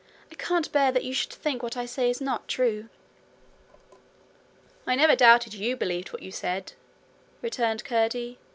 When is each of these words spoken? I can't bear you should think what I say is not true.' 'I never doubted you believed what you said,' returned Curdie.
I 0.31 0.33
can't 0.35 0.71
bear 0.71 0.97
you 0.99 1.13
should 1.13 1.31
think 1.31 1.61
what 1.61 1.77
I 1.77 1.85
say 1.85 2.09
is 2.09 2.19
not 2.19 2.47
true.' 2.47 2.89
'I 4.87 4.95
never 4.95 5.15
doubted 5.15 5.53
you 5.53 5.75
believed 5.77 6.11
what 6.11 6.23
you 6.23 6.31
said,' 6.31 6.73
returned 7.43 7.83
Curdie. 7.85 8.39